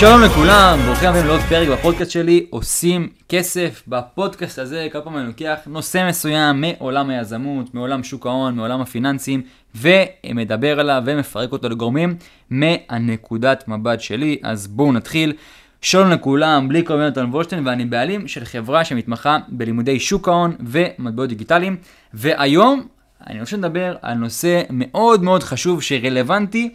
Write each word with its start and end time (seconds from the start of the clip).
שלום 0.00 0.22
לכולם, 0.22 0.78
ברוכים 0.86 1.08
הבאים 1.08 1.26
לעוד 1.26 1.40
פרק 1.40 1.68
בפודקאסט 1.68 2.10
שלי, 2.10 2.46
עושים 2.50 3.08
כסף. 3.28 3.82
בפודקאסט 3.88 4.58
הזה 4.58 4.88
כל 4.92 5.00
פעם 5.00 5.16
אני 5.16 5.26
לוקח 5.26 5.58
נושא 5.66 6.08
מסוים 6.08 6.60
מעולם 6.60 7.10
היזמות, 7.10 7.74
מעולם 7.74 8.02
שוק 8.02 8.26
ההון, 8.26 8.54
מעולם 8.56 8.80
הפיננסים, 8.80 9.42
ומדבר 9.74 10.80
עליו 10.80 11.02
ומפרק 11.06 11.52
אותו 11.52 11.68
לגורמים 11.68 12.16
מהנקודת 12.50 13.68
מבט 13.68 14.00
שלי. 14.00 14.38
אז 14.42 14.66
בואו 14.66 14.92
נתחיל. 14.92 15.32
שלום 15.80 16.10
לכולם, 16.10 16.68
בלי 16.68 16.82
קוראים 16.82 17.02
יונתן 17.04 17.24
וולשטיין, 17.24 17.66
ואני 17.66 17.84
בעלים 17.84 18.28
של 18.28 18.44
חברה 18.44 18.84
שמתמחה 18.84 19.38
בלימודי 19.48 20.00
שוק 20.00 20.28
ההון 20.28 20.56
ומטבעות 20.60 21.28
דיגיטליים. 21.28 21.76
והיום 22.14 22.86
אני 23.26 23.40
רוצה 23.40 23.56
לדבר 23.56 23.96
על 24.02 24.14
נושא 24.14 24.62
מאוד 24.70 25.22
מאוד 25.22 25.42
חשוב 25.42 25.82
שרלוונטי 25.82 26.74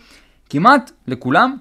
כמעט 0.50 0.92
לכולם, 1.08 1.58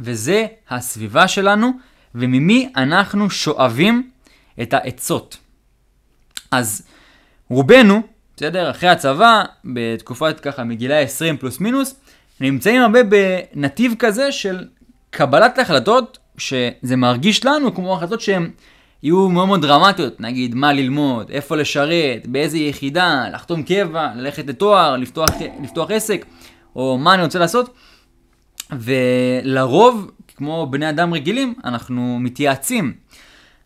וזה 0.00 0.46
הסביבה 0.70 1.28
שלנו, 1.28 1.72
וממי 2.14 2.72
אנחנו 2.76 3.30
שואבים 3.30 4.10
את 4.62 4.74
העצות. 4.74 5.36
אז 6.50 6.82
רובנו, 7.50 8.02
בסדר, 8.36 8.70
אחרי 8.70 8.88
הצבא, 8.88 9.44
בתקופת 9.64 10.40
ככה 10.40 10.64
מגילאי 10.64 11.02
20 11.02 11.36
פלוס 11.36 11.60
מינוס, 11.60 11.94
נמצאים 12.40 12.82
הרבה 12.82 13.00
בנתיב 13.02 13.94
כזה 13.98 14.32
של 14.32 14.64
קבלת 15.10 15.58
החלטות, 15.58 16.18
שזה 16.38 16.96
מרגיש 16.96 17.44
לנו 17.44 17.74
כמו 17.74 17.96
החלטות 17.96 18.20
שהן 18.20 18.50
יהיו 19.02 19.28
מאוד 19.28 19.48
מאוד 19.48 19.62
דרמטיות, 19.62 20.20
נגיד 20.20 20.54
מה 20.54 20.72
ללמוד, 20.72 21.30
איפה 21.30 21.56
לשרת, 21.56 22.26
באיזה 22.26 22.58
יחידה, 22.58 23.24
לחתום 23.32 23.62
קבע, 23.62 24.08
ללכת 24.14 24.46
לתואר, 24.46 24.96
לפתוח, 24.96 25.28
לפתוח 25.62 25.90
עסק, 25.90 26.26
או 26.76 26.98
מה 26.98 27.14
אני 27.14 27.22
רוצה 27.22 27.38
לעשות. 27.38 27.74
ולרוב, 28.72 30.10
כמו 30.36 30.66
בני 30.70 30.88
אדם 30.88 31.14
רגילים, 31.14 31.54
אנחנו 31.64 32.18
מתייעצים. 32.20 32.94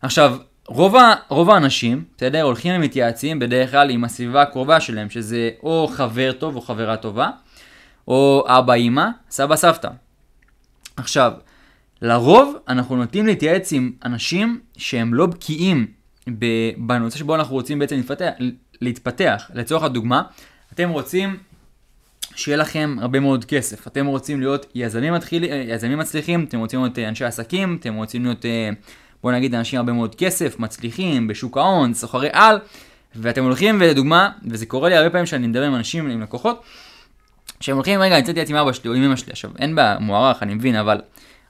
עכשיו, 0.01 0.37
רוב, 0.67 0.95
ה, 0.95 1.13
רוב 1.27 1.49
האנשים, 1.49 2.03
בסדר, 2.17 2.41
הולכים 2.41 2.73
ומתייעצים 2.75 3.39
בדרך 3.39 3.71
כלל 3.71 3.89
עם 3.89 4.03
הסביבה 4.03 4.41
הקרובה 4.41 4.79
שלהם, 4.79 5.09
שזה 5.09 5.49
או 5.63 5.87
חבר 5.91 6.31
טוב 6.31 6.55
או 6.55 6.61
חברה 6.61 6.97
טובה, 6.97 7.29
או 8.07 8.45
אבא, 8.47 8.73
אימא, 8.73 9.07
סבא, 9.29 9.55
סבתא. 9.55 9.89
עכשיו, 10.97 11.33
לרוב 12.01 12.55
אנחנו 12.67 12.95
נוטים 12.95 13.25
להתייעץ 13.25 13.73
עם 13.73 13.91
אנשים 14.05 14.59
שהם 14.77 15.13
לא 15.13 15.25
בקיאים 15.25 15.87
בנושא 16.77 17.17
שבו 17.17 17.35
אנחנו 17.35 17.55
רוצים 17.55 17.79
בעצם 17.79 17.95
להתפתח, 17.95 18.31
להתפתח. 18.81 19.51
לצורך 19.53 19.83
הדוגמה, 19.83 20.21
אתם 20.73 20.89
רוצים 20.89 21.37
שיהיה 22.35 22.57
לכם 22.57 22.95
הרבה 23.01 23.19
מאוד 23.19 23.45
כסף. 23.45 23.87
אתם 23.87 24.05
רוצים 24.05 24.39
להיות 24.39 24.65
יזמים, 24.75 25.13
מתחיל, 25.13 25.43
יזמים 25.43 25.99
מצליחים, 25.99 26.45
אתם 26.49 26.59
רוצים 26.59 26.81
להיות 26.81 26.99
אנשי 26.99 27.25
עסקים, 27.25 27.77
אתם 27.79 27.93
רוצים 27.93 28.25
להיות, 28.25 28.45
בוא 29.23 29.31
נגיד, 29.31 29.55
אנשים 29.55 29.79
הרבה 29.79 29.93
מאוד 29.93 30.15
כסף, 30.15 30.59
מצליחים, 30.59 31.27
בשוק 31.27 31.57
ההון, 31.57 31.93
סוחרי 31.93 32.29
על, 32.33 32.59
ואתם 33.15 33.43
הולכים, 33.43 33.77
ולדוגמה, 33.79 34.29
וזה 34.47 34.65
קורה 34.65 34.89
לי 34.89 34.95
הרבה 34.95 35.09
פעמים 35.09 35.25
שאני 35.25 35.47
מדבר 35.47 35.63
עם 35.63 35.75
אנשים, 35.75 36.09
עם 36.09 36.21
לקוחות, 36.21 36.63
שהם 37.59 37.75
הולכים, 37.75 37.99
רגע, 37.99 38.15
אני 38.15 38.23
יצאתי 38.23 38.51
עם 38.53 38.57
אבא 38.57 38.73
שלי 38.73 38.89
או 38.89 38.95
עם 38.95 39.03
אמא 39.03 39.15
שלי, 39.15 39.31
עכשיו, 39.31 39.51
אין 39.59 39.75
בעיה, 39.75 39.99
מוערך, 39.99 40.43
אני 40.43 40.53
מבין, 40.53 40.75
אבל 40.75 41.01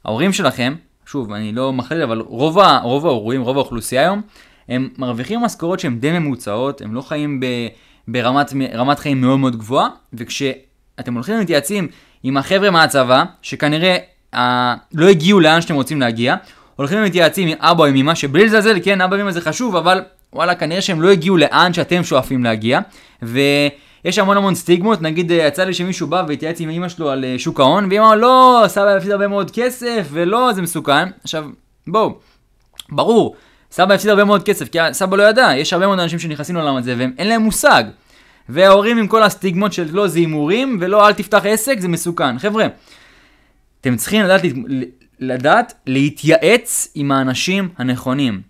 ההורים 0.06 0.34
שלכם, 0.34 0.76
שוב, 1.06 1.34
אני 1.34 1.52
לא 1.52 1.74
מכליל, 1.74 2.02
אבל 2.02 2.20
רוב, 2.20 2.58
רוב 2.84 3.06
ההורים, 3.06 3.42
רוב 3.42 3.58
האוכלוסייה 3.58 4.02
היום, 4.02 4.22
הם 4.70 4.90
מרוויחים 4.98 5.40
משכורות 5.40 5.80
שהן 5.80 6.00
די 6.00 6.12
ממוצעות, 6.12 6.82
הם 6.82 6.96
לא 6.96 7.02
חיים 7.02 7.40
ב, 7.40 7.46
ברמת 8.08 9.00
חיים 9.00 9.22
מאוד 9.22 9.40
מאוד 9.40 9.56
גבוהה, 9.56 9.90
וכשאתם 10.96 11.14
הולכים 11.14 11.36
ומתייעצים 11.36 11.88
עם 12.24 12.38
החבר'ה 12.38 12.72
מהצבא, 12.72 13.24
שכנראה 13.42 13.98
אה, 14.34 14.76
לא 14.94 15.08
הגיעו 15.08 15.40
לאן 15.40 15.62
שאתם 15.62 15.76
רוצים 15.76 16.02
להגיע, 16.02 16.36
הולכים 16.76 17.00
ומתייעצים 17.02 17.48
עם 17.48 17.58
אבא 17.60 17.86
עם 17.86 17.96
אמא, 17.96 18.16
שבלי 18.16 18.46
לזלזל, 18.46 18.80
כן, 18.84 19.02
אבא 19.02 19.16
ואמא 19.16 19.32
זה 19.32 19.42
חשוב, 19.42 19.76
אבל 19.76 20.02
וואלה, 20.34 20.56
כנראה 20.56 20.82
שהם 20.82 21.02
לא 21.02 21.10
הגיעו 21.10 21.38
לאן 21.38 21.74
שאתם 21.74 22.04
שואפים 22.04 22.44
להגיע, 22.44 22.80
ו... 23.24 23.40
יש 24.06 24.20
המון 24.20 24.38
המון 24.38 24.56
סטיגמות, 24.56 25.02
נגיד 25.02 25.32
אה, 25.32 25.38
יצא 25.38 25.64
לי 25.64 25.74
שמישהו 25.74 26.08
בא 26.08 26.24
והתייעץ 26.28 26.60
עם 26.62 26.70
אמא 26.70 26.90
שלו 26.90 27.10
על 27.10 27.26
אה, 27.26 27.36
שוק 27.38 27.60
ההון, 27.60 27.86
והיא 27.86 28.00
אמרה 28.00 28.16
לא, 28.16 28.64
סבא 28.68 28.98
יפסיד 28.98 29.12
הרבה 29.12 29.28
מאוד 29.28 29.52
כסף, 29.52 30.08
ולא, 30.12 30.54
זה 30.54 30.62
מסוכן. 30.62 31.10
עכשיו, 31.24 31.46
בואו, 31.88 32.16
ברור, 32.90 33.36
סבא 33.72 33.94
יפסיד 33.94 34.10
הרבה 34.10 34.24
מאוד 34.24 34.44
כסף, 34.44 34.70
כי 34.70 34.78
סבא 34.92 35.18
לא 35.18 35.24
ידע, 35.24 35.50
יש 35.56 35.74
הרבה 35.74 35.88
מאוד 35.88 36.00
אנשים 36.00 36.20
שנכנסים 36.20 36.56
לעולם 36.56 36.76
הזה 36.76 36.96
ואין 36.98 37.28
להם 37.28 37.42
מושג. 37.42 37.84
וההורים 38.50 38.98
עם 38.98 39.08
כל 39.08 39.24
הסטיגמות 39.24 39.74
של 39.74 39.88
לא 39.92 40.08
זה 40.08 40.20
הימורים, 40.20 40.78
ולא 40.82 41.08
אל 41.08 41.14
תפתח 41.14 41.42
עסק, 41.46 41.80
זה 41.80 41.88
מסוכן. 41.88 42.40
חבר'ה, 42.40 42.68
אתם 43.82 43.96
צריכים 43.96 44.22
לדעת, 44.24 44.42
לדעת 45.20 45.74
להתייעץ 45.88 46.92
עם 46.96 47.12
האנשים 47.12 47.70
הנכונים. 47.78 48.42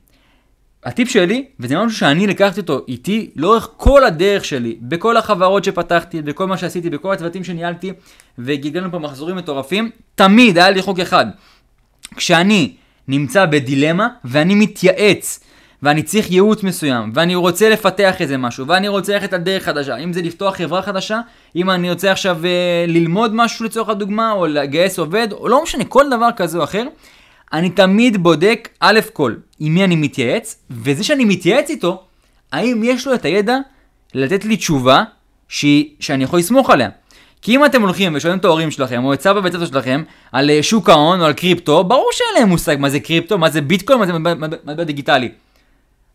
הטיפ 0.83 1.09
שלי, 1.09 1.45
וזה 1.59 1.77
משהו 1.77 1.97
שאני 1.97 2.27
לקחתי 2.27 2.59
אותו 2.59 2.85
איתי 2.87 3.29
לאורך 3.35 3.69
כל 3.77 4.03
הדרך 4.03 4.45
שלי, 4.45 4.77
בכל 4.81 5.17
החברות 5.17 5.63
שפתחתי, 5.63 6.21
בכל 6.21 6.47
מה 6.47 6.57
שעשיתי, 6.57 6.89
בכל 6.89 7.13
הצוותים 7.13 7.43
שניהלתי, 7.43 7.91
וגיגלנו 8.39 8.91
פה 8.91 8.99
מחזורים 8.99 9.35
מטורפים, 9.35 9.89
תמיד 10.15 10.57
היה 10.57 10.69
לי 10.69 10.81
חוק 10.81 10.99
אחד. 10.99 11.25
כשאני 12.15 12.73
נמצא 13.07 13.45
בדילמה, 13.45 14.07
ואני 14.25 14.55
מתייעץ, 14.55 15.39
ואני 15.83 16.03
צריך 16.03 16.31
ייעוץ 16.31 16.63
מסוים, 16.63 17.11
ואני 17.15 17.35
רוצה 17.35 17.69
לפתח 17.69 18.15
איזה 18.19 18.37
משהו, 18.37 18.67
ואני 18.67 18.87
רוצה 18.87 19.13
ללכת 19.13 19.33
על 19.33 19.39
דרך 19.39 19.63
חדשה, 19.63 19.97
אם 19.97 20.13
זה 20.13 20.21
לפתוח 20.21 20.55
חברה 20.55 20.81
חדשה, 20.81 21.19
אם 21.55 21.69
אני 21.69 21.89
רוצה 21.89 22.11
עכשיו 22.11 22.37
uh, 22.41 22.91
ללמוד 22.91 23.35
משהו 23.35 23.65
לצורך 23.65 23.89
הדוגמה, 23.89 24.31
או 24.31 24.47
לגייס 24.47 24.99
עובד, 24.99 25.27
או 25.31 25.47
לא 25.47 25.63
משנה, 25.63 25.83
כל 25.83 26.05
דבר 26.09 26.29
כזה 26.35 26.57
או 26.57 26.63
אחר, 26.63 26.83
אני 27.53 27.69
תמיד 27.69 28.17
בודק, 28.17 28.69
א' 28.79 28.99
כל, 29.13 29.35
עם 29.59 29.73
מי 29.73 29.83
אני 29.83 29.95
מתייעץ, 29.95 30.55
וזה 30.69 31.03
שאני 31.03 31.25
מתייעץ 31.25 31.69
איתו, 31.69 32.03
האם 32.51 32.81
יש 32.83 33.07
לו 33.07 33.13
את 33.13 33.25
הידע 33.25 33.57
לתת 34.13 34.45
לי 34.45 34.57
תשובה 34.57 35.03
שהיא, 35.47 35.85
שאני 35.99 36.23
יכול 36.23 36.39
לסמוך 36.39 36.69
עליה. 36.69 36.89
כי 37.41 37.55
אם 37.55 37.65
אתם 37.65 37.81
הולכים 37.81 38.15
ושואלים 38.15 38.39
את 38.39 38.45
ההורים 38.45 38.71
שלכם, 38.71 39.03
או 39.03 39.13
את 39.13 39.21
סבא 39.21 39.39
ואת 39.43 39.53
סבתא 39.53 39.65
שלכם, 39.65 40.03
על 40.31 40.49
אה, 40.49 40.63
שוק 40.63 40.89
ההון 40.89 41.21
או 41.21 41.25
על 41.25 41.33
קריפטו, 41.33 41.83
ברור 41.83 42.09
שאין 42.11 42.29
להם 42.39 42.49
מושג 42.49 42.75
מה 42.79 42.89
זה 42.89 42.99
קריפטו, 42.99 43.37
מה 43.37 43.49
זה 43.49 43.61
ביטקוין, 43.61 43.99
מה 43.99 44.05
זה 44.05 44.13
מטבע 44.13 44.83
דיגיטלי. 44.83 45.29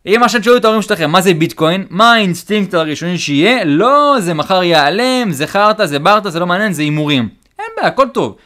אם 0.07 0.23
עכשיו 0.23 0.41
תשאלו 0.41 0.57
את 0.57 0.65
ההורים 0.65 0.83
שלכם 0.83 1.11
מה 1.11 1.21
זה 1.21 1.35
ביטקוין, 1.35 1.87
מה 1.91 2.13
האינסטינקט 2.13 2.75
הראשוני 2.75 3.19
שיהיה, 3.19 3.65
לא, 3.65 4.17
זה 4.19 4.35
מחר 4.35 4.63
ייעלם, 4.63 5.33
זה 5.33 5.47
חרטא, 5.47 5.87
זה 5.87 5.99
ברטא, 5.99 6.31
זה 6.31 6.41
לא 6.41 6.47
מעניין, 6.47 6.73
זה 6.73 6.83
הימורים. 6.83 7.29
אין 7.59 7.67
בעיה, 7.77 7.89
הכל 7.89 8.09
טוב. 8.09 8.37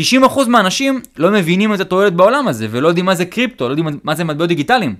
90% 0.00 0.04
מהאנשים 0.48 1.00
לא 1.16 1.30
מבינים 1.30 1.74
את 1.74 1.80
התועלת 1.80 2.14
בעולם 2.14 2.48
הזה, 2.48 2.66
ולא 2.70 2.88
יודעים 2.88 3.06
מה 3.06 3.14
זה 3.14 3.24
קריפטו, 3.24 3.68
לא 3.68 3.72
יודעים 3.72 4.00
מה 4.04 4.14
זה 4.14 4.24
מטבעות 4.24 4.48
דיגיטליים. 4.48 4.94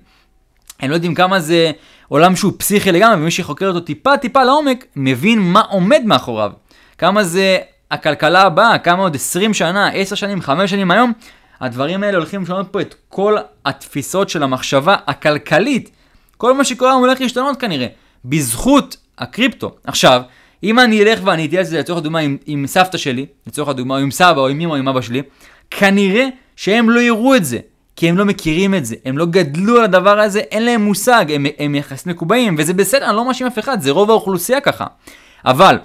הם 0.80 0.90
לא 0.90 0.94
יודעים 0.94 1.14
כמה 1.14 1.40
זה 1.40 1.70
עולם 2.08 2.36
שהוא 2.36 2.52
פסיכי 2.58 2.92
לגמרי, 2.92 3.16
ומי 3.16 3.30
שחוקר 3.30 3.68
אותו 3.68 3.80
טיפה 3.80 4.16
טיפה 4.16 4.44
לעומק, 4.44 4.84
מבין 4.96 5.38
מה 5.38 5.60
עומד 5.60 6.02
מאחוריו. 6.04 6.52
כמה 6.98 7.24
זה 7.24 7.58
הכלכלה 7.90 8.42
הבאה, 8.42 8.78
כמה 8.78 9.02
עוד 9.02 9.14
20 9.14 9.54
שנה, 9.54 9.88
10 9.88 10.14
שנים, 10.14 10.42
5 10.42 10.70
שנים 10.70 10.90
היום, 10.90 11.12
הדברים 11.60 12.02
האלה 12.02 12.16
הולכים 12.16 12.42
לשנות 12.42 12.68
פה 12.70 12.80
את 12.80 12.94
כל 13.08 13.36
התפיסות 13.64 14.28
של 14.28 14.42
המחשבה 14.42 14.96
הכלכלית. 15.06 15.95
כל 16.36 16.54
מה 16.54 16.64
שקורה 16.64 16.90
היום 16.90 17.00
הולך 17.00 17.20
להשתנות 17.20 17.60
כנראה, 17.60 17.86
בזכות 18.24 18.96
הקריפטו. 19.18 19.74
עכשיו, 19.84 20.22
אם 20.62 20.78
אני 20.78 21.02
אלך 21.02 21.20
ואני 21.24 21.46
אתייעץ 21.46 21.72
לצורך 21.72 21.98
הדוגמה 21.98 22.18
עם, 22.18 22.36
עם 22.46 22.66
סבתא 22.66 22.98
שלי, 22.98 23.26
לצורך 23.46 23.68
הדוגמה, 23.68 23.94
או 23.94 24.00
עם 24.00 24.10
סבא, 24.10 24.40
או 24.40 24.48
עם 24.48 24.60
אמא, 24.60 24.70
או 24.70 24.76
עם 24.76 24.88
אבא 24.88 25.00
שלי, 25.00 25.22
כנראה 25.70 26.26
שהם 26.56 26.90
לא 26.90 27.00
יראו 27.00 27.36
את 27.36 27.44
זה, 27.44 27.58
כי 27.96 28.08
הם 28.08 28.18
לא 28.18 28.24
מכירים 28.24 28.74
את 28.74 28.86
זה, 28.86 28.96
הם 29.04 29.18
לא 29.18 29.26
גדלו 29.26 29.78
על 29.78 29.84
הדבר 29.84 30.20
הזה, 30.20 30.38
אין 30.38 30.64
להם 30.64 30.82
מושג, 30.82 31.24
הם, 31.28 31.46
הם 31.58 31.74
יחסית 31.74 32.06
מקובעים, 32.06 32.54
וזה 32.58 32.74
בסדר, 32.74 33.06
אני 33.08 33.16
לא 33.16 33.26
מאשים 33.26 33.46
אף 33.46 33.58
אחד, 33.58 33.80
זה 33.80 33.90
רוב 33.90 34.10
האוכלוסייה 34.10 34.60
ככה. 34.60 34.86
אבל, 35.44 35.78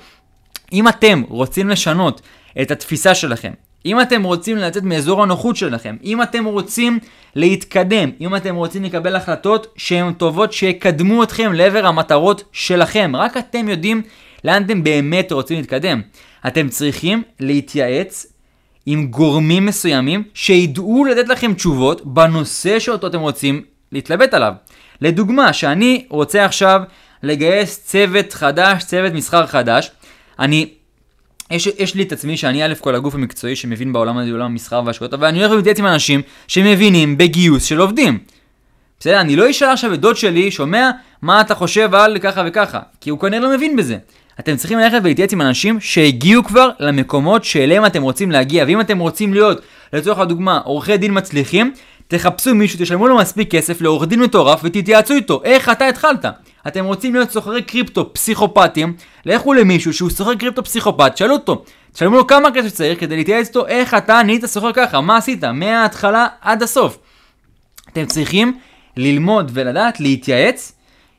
אם 0.73 0.87
אתם 0.87 1.23
רוצים 1.29 1.69
לשנות 1.69 2.21
את 2.61 2.71
התפיסה 2.71 3.15
שלכם, 3.15 3.51
אם 3.85 4.01
אתם 4.01 4.23
רוצים 4.23 4.57
לצאת 4.57 4.83
מאזור 4.83 5.23
הנוחות 5.23 5.55
שלכם, 5.55 5.95
אם 6.03 6.21
אתם 6.21 6.45
רוצים 6.45 6.99
להתקדם, 7.35 8.09
אם 8.21 8.35
אתם 8.35 8.55
רוצים 8.55 8.83
לקבל 8.83 9.15
החלטות 9.15 9.67
שהן 9.75 10.13
טובות, 10.13 10.53
שיקדמו 10.53 11.23
אתכם 11.23 11.53
לעבר 11.53 11.85
המטרות 11.85 12.43
שלכם, 12.51 13.11
רק 13.15 13.37
אתם 13.37 13.69
יודעים 13.69 14.01
לאן 14.43 14.63
אתם 14.63 14.83
באמת 14.83 15.31
רוצים 15.31 15.57
להתקדם. 15.57 16.01
אתם 16.47 16.69
צריכים 16.69 17.23
להתייעץ 17.39 18.25
עם 18.85 19.07
גורמים 19.07 19.65
מסוימים 19.65 20.23
שידעו 20.33 21.05
לתת 21.05 21.29
לכם 21.29 21.53
תשובות 21.53 22.05
בנושא 22.05 22.79
שאותו 22.79 23.07
אתם 23.07 23.19
רוצים 23.19 23.61
להתלבט 23.91 24.33
עליו. 24.33 24.53
לדוגמה, 25.01 25.53
שאני 25.53 26.05
רוצה 26.09 26.45
עכשיו 26.45 26.81
לגייס 27.23 27.85
צוות 27.85 28.33
חדש, 28.33 28.83
צוות 28.83 29.13
מסחר 29.13 29.47
חדש, 29.47 29.91
אני 30.39 30.69
יש, 31.51 31.67
יש 31.79 31.95
לי 31.95 32.03
את 32.03 32.11
עצמי 32.11 32.37
שאני 32.37 32.65
א' 32.65 32.73
כל 32.79 32.95
הגוף 32.95 33.15
המקצועי 33.15 33.55
שמבין 33.55 33.93
בעולם 33.93 34.17
הזה, 34.17 34.29
בעולם 34.29 34.45
המסחר 34.45 34.81
והשקעות, 34.85 35.13
אבל 35.13 35.27
אני 35.27 35.39
הולך 35.39 35.51
ומתייעץ 35.51 35.79
עם 35.79 35.85
אנשים 35.85 36.21
שמבינים 36.47 37.17
בגיוס 37.17 37.63
של 37.63 37.79
עובדים. 37.79 38.17
בסדר? 38.99 39.21
אני 39.21 39.35
לא 39.35 39.49
אשאל 39.49 39.69
עכשיו 39.69 39.93
את 39.93 39.99
דוד 39.99 40.15
שלי, 40.15 40.51
שומע, 40.51 40.91
מה 41.21 41.41
אתה 41.41 41.55
חושב 41.55 41.95
על 41.95 42.19
ככה 42.19 42.43
וככה, 42.47 42.79
כי 43.01 43.09
הוא 43.09 43.19
כנראה 43.19 43.39
לא 43.39 43.55
מבין 43.55 43.75
בזה. 43.75 43.97
אתם 44.39 44.55
צריכים 44.55 44.79
ללכת 44.79 44.99
ולהתייעץ 45.03 45.33
עם 45.33 45.41
אנשים 45.41 45.79
שהגיעו 45.79 46.43
כבר 46.43 46.69
למקומות 46.79 47.43
שאליהם 47.43 47.85
אתם 47.85 48.01
רוצים 48.01 48.31
להגיע, 48.31 48.65
ואם 48.67 48.81
אתם 48.81 48.99
רוצים 48.99 49.33
להיות 49.33 49.61
לצורך 49.93 50.19
הדוגמה, 50.19 50.57
עורכי 50.57 50.97
דין 50.97 51.17
מצליחים, 51.17 51.73
תחפשו 52.07 52.55
מישהו, 52.55 52.79
תשלמו 52.81 53.07
לו 53.07 53.17
מספיק 53.17 53.51
כסף 53.51 53.81
לעורך 53.81 54.07
דין 54.07 54.19
מטורף 54.19 54.61
ותתייעצו 54.63 55.13
איתו. 55.13 55.41
איך 55.43 55.69
אתה 55.69 55.87
התחלת? 55.87 56.25
אתם 56.67 56.85
רוצים 56.85 57.13
להיות 57.13 57.31
סוחרי 57.31 57.61
קריפטו 57.61 58.13
פסיכופטים, 58.13 58.93
לכו 59.25 59.53
למישהו 59.53 59.93
שהוא 59.93 60.09
סוחר 60.09 60.35
קריפטו 60.35 60.63
פסיכופט, 60.63 61.17
שאלו 61.17 61.33
אותו, 61.33 61.63
תשלמו 61.93 62.15
לו 62.15 62.27
כמה 62.27 62.51
כסף 62.51 62.69
צריך 62.69 62.99
כדי 62.99 63.15
להתייעץ 63.15 63.47
איתו 63.47 63.67
איך 63.67 63.93
אתה 63.93 64.23
נהיית 64.23 64.45
סוחר 64.45 64.71
ככה, 64.73 65.01
מה 65.01 65.17
עשית, 65.17 65.43
מההתחלה 65.43 66.27
עד 66.41 66.63
הסוף. 66.63 66.97
אתם 67.93 68.05
צריכים 68.05 68.57
ללמוד 68.97 69.51
ולדעת 69.53 69.99
להתייעץ 69.99 70.71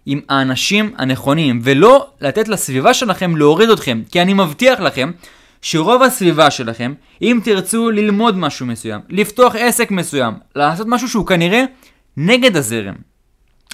עם 0.06 0.20
האנשים 0.28 0.94
הנכונים, 0.98 1.60
ולא 1.62 2.06
לתת 2.20 2.48
לסביבה 2.48 2.94
שלכם 2.94 3.36
להוריד 3.36 3.70
אתכם, 3.70 4.02
כי 4.10 4.22
אני 4.22 4.34
מבטיח 4.34 4.80
לכם 4.80 5.10
שרוב 5.62 6.02
הסביבה 6.02 6.50
שלכם, 6.50 6.94
אם 7.22 7.40
תרצו 7.44 7.90
ללמוד 7.90 8.36
משהו 8.36 8.66
מסוים, 8.66 9.00
לפתוח 9.08 9.54
עסק 9.58 9.90
מסוים, 9.90 10.34
לעשות 10.56 10.86
משהו 10.90 11.08
שהוא 11.08 11.26
כנראה 11.26 11.64
נגד 12.16 12.56
הזרם, 12.56 12.94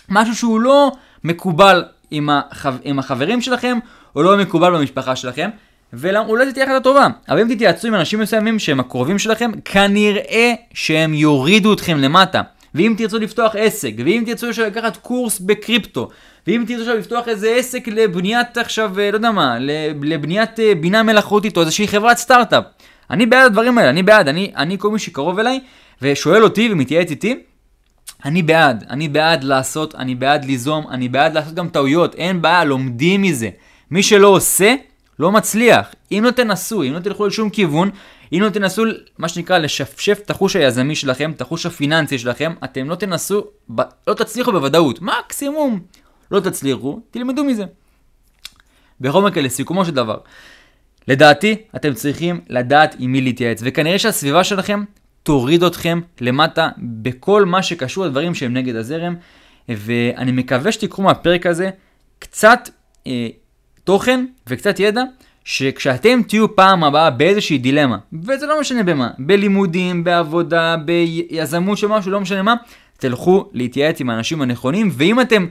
משהו 0.08 0.36
שהוא 0.36 0.60
לא 0.60 0.92
מקובל 1.24 1.84
עם, 2.10 2.30
החב... 2.30 2.76
עם 2.84 2.98
החברים 2.98 3.40
שלכם, 3.40 3.78
או 4.16 4.22
לא 4.22 4.36
מקובל 4.36 4.70
במשפחה 4.76 5.16
שלכם, 5.16 5.50
ואולי 5.92 6.46
זו 6.46 6.52
תהיה 6.52 6.64
החלטה 6.64 6.80
טובה. 6.80 7.06
אבל 7.28 7.40
אם 7.40 7.54
תתייעצו 7.54 7.88
עם 7.88 7.94
אנשים 7.94 8.20
מסוימים 8.20 8.58
שהם 8.58 8.80
הקרובים 8.80 9.18
שלכם, 9.18 9.50
כנראה 9.64 10.54
שהם 10.74 11.14
יורידו 11.14 11.72
אתכם 11.72 11.98
למטה. 11.98 12.42
ואם 12.74 12.94
תרצו 12.98 13.18
לפתוח 13.18 13.56
עסק, 13.58 13.92
ואם 14.04 14.22
תרצו 14.26 14.46
לקחת 14.66 14.96
קורס 14.96 15.40
בקריפטו, 15.40 16.08
ואם 16.46 16.64
תרצו 16.66 16.80
עכשיו 16.80 16.96
לפתוח 16.96 17.28
איזה 17.28 17.50
עסק 17.50 17.88
לבניית 17.88 18.58
עכשיו, 18.58 19.00
אה, 19.00 19.10
לא 19.10 19.16
יודע 19.16 19.30
מה, 19.30 19.58
לבניית 20.02 20.60
אה, 20.60 20.72
בינה 20.74 21.02
מלאכותית 21.02 21.56
או 21.56 21.62
איזושהי 21.62 21.88
חברת 21.88 22.16
סטארט-אפ. 22.16 22.64
אני 23.10 23.26
בעד 23.26 23.46
הדברים 23.46 23.78
האלה, 23.78 23.90
אני 23.90 24.02
בעד, 24.02 24.28
אני, 24.28 24.52
אני 24.56 24.78
כל 24.78 24.90
מי 24.90 24.98
שקרוב 24.98 25.38
אליי 25.38 25.60
ושואל 26.02 26.44
אותי 26.44 26.68
ומתייעץ 26.72 27.10
איתי, 27.10 27.40
אני 28.24 28.42
בעד, 28.42 28.84
אני 28.90 29.08
בעד 29.08 29.44
לעשות, 29.44 29.94
אני 29.94 30.14
בעד 30.14 30.44
ליזום, 30.44 30.86
אני 30.90 31.08
בעד 31.08 31.34
לעשות 31.34 31.54
גם 31.54 31.68
טעויות, 31.68 32.14
אין 32.14 32.42
בעיה, 32.42 32.64
לומדים 32.64 33.22
מזה. 33.22 33.50
מי 33.90 34.02
שלא 34.02 34.28
עושה, 34.28 34.74
לא 35.18 35.32
מצליח. 35.32 35.94
אם 36.12 36.20
לא 36.24 36.30
תנסו, 36.30 36.82
אם 36.82 36.92
לא 36.92 36.98
תלכו 36.98 37.26
לשום 37.26 37.50
כיוון, 37.50 37.90
אם 38.32 38.38
לא 38.42 38.48
תנסו, 38.48 38.82
מה 39.18 39.28
שנקרא, 39.28 39.58
לשפשף 39.58 40.20
את 40.24 40.30
החוש 40.30 40.56
היזמי 40.56 40.94
שלכם, 40.94 41.30
את 41.30 41.40
החוש 41.40 41.66
הפיננסי 41.66 42.18
שלכם, 42.18 42.52
אתם 42.64 42.88
לא 42.90 42.94
תנסו, 42.94 43.44
ב... 43.74 43.82
לא 44.08 44.14
תצליחו 44.14 44.52
בוודאות. 44.52 45.02
מקסימום 45.02 45.80
לא 46.30 46.40
תצליחו, 46.40 47.00
תלמדו 47.10 47.44
מזה. 47.44 47.64
בכל 49.00 49.22
מקרה, 49.22 49.42
לסיכומו 49.42 49.84
של 49.84 49.94
דבר, 49.94 50.18
לדעתי, 51.08 51.56
אתם 51.76 51.94
צריכים 51.94 52.40
לדעת 52.48 52.96
עם 52.98 53.12
מי 53.12 53.20
להתייעץ, 53.20 53.60
וכנראה 53.64 53.98
שהסביבה 53.98 54.44
שלכם 54.44 54.84
תוריד 55.22 55.62
אתכם 55.62 56.00
למטה 56.20 56.68
בכל 56.78 57.44
מה 57.44 57.62
שקשור 57.62 58.06
לדברים 58.06 58.34
שהם 58.34 58.54
נגד 58.54 58.76
הזרם, 58.76 59.14
ואני 59.68 60.32
מקווה 60.32 60.72
שתיקחו 60.72 61.02
מהפרק 61.02 61.46
הזה 61.46 61.70
קצת 62.18 62.68
אה, 63.06 63.28
תוכן 63.84 64.24
וקצת 64.46 64.80
ידע, 64.80 65.02
שכשאתם 65.44 66.20
תהיו 66.28 66.56
פעם 66.56 66.84
הבאה 66.84 67.10
באיזושהי 67.10 67.58
דילמה, 67.58 67.98
וזה 68.22 68.46
לא 68.46 68.60
משנה 68.60 68.82
במה, 68.82 69.10
בלימודים, 69.18 70.04
בעבודה, 70.04 70.76
ביזמות 70.76 71.78
של 71.78 71.86
משהו, 71.86 72.10
לא 72.10 72.20
משנה 72.20 72.42
מה, 72.42 72.54
תלכו 72.98 73.50
להתייעץ 73.52 74.00
עם 74.00 74.10
האנשים 74.10 74.42
הנכונים, 74.42 74.90
ואם 74.92 75.20
אתם 75.20 75.46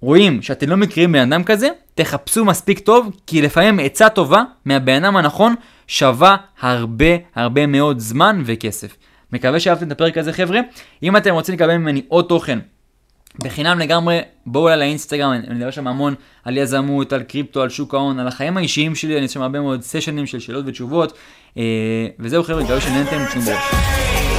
רואים 0.00 0.42
שאתם 0.42 0.68
לא 0.68 0.76
מכירים 0.76 1.12
בן 1.12 1.32
אדם 1.32 1.44
כזה, 1.44 1.68
תחפשו 1.94 2.44
מספיק 2.44 2.78
טוב, 2.78 3.10
כי 3.26 3.42
לפעמים 3.42 3.78
עצה 3.78 4.08
טובה 4.08 4.42
מהבן 4.64 5.04
אדם 5.04 5.16
הנכון 5.16 5.54
שווה 5.86 6.36
הרבה 6.60 7.06
הרבה 7.34 7.66
מאוד 7.66 7.98
זמן 7.98 8.42
וכסף. 8.46 8.96
מקווה 9.32 9.60
שאהבתם 9.60 9.86
את 9.86 9.92
הפרק 9.92 10.18
הזה 10.18 10.32
חבר'ה. 10.32 10.60
אם 11.02 11.16
אתם 11.16 11.34
רוצים 11.34 11.54
לקבל 11.54 11.76
ממני 11.76 12.02
עוד 12.08 12.24
תוכן 12.24 12.58
בחינם 13.44 13.78
לגמרי, 13.78 14.20
בואו 14.46 14.68
אליי 14.68 14.78
לאינסטגרם, 14.78 15.32
אני 15.32 15.54
מדבר 15.54 15.70
שם 15.70 15.86
המון 15.86 16.14
על 16.44 16.56
יזמות, 16.56 17.12
על 17.12 17.22
קריפטו, 17.22 17.62
על 17.62 17.68
שוק 17.68 17.94
ההון, 17.94 18.18
על 18.18 18.28
החיים 18.28 18.56
האישיים 18.56 18.94
שלי, 18.94 19.14
אני 19.14 19.22
עושה 19.22 19.34
שם 19.34 19.42
הרבה 19.42 19.60
מאוד 19.60 19.82
סשנים 19.82 20.26
של 20.26 20.38
שאלות 20.38 20.64
ותשובות. 20.66 21.12
אה, 21.58 21.62
וזהו 22.18 22.42
חבר'ה, 22.42 22.62
מקווה 22.62 22.80
שנהנתם, 22.80 23.24
תשמעו 23.26 23.44
בראש. 23.44 24.29